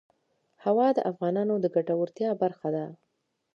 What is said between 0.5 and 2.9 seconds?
هوا د افغانانو د ګټورتیا برخه ده.